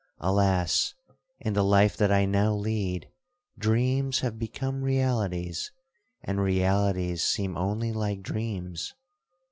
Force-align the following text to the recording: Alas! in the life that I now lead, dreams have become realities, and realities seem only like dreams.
Alas! 0.17 0.95
in 1.39 1.53
the 1.53 1.63
life 1.63 1.95
that 1.95 2.11
I 2.11 2.25
now 2.25 2.55
lead, 2.55 3.11
dreams 3.59 4.21
have 4.21 4.39
become 4.39 4.81
realities, 4.81 5.71
and 6.23 6.41
realities 6.41 7.23
seem 7.23 7.55
only 7.55 7.93
like 7.93 8.23
dreams. 8.23 8.95